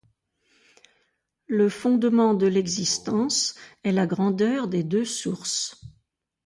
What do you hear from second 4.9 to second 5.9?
Sources.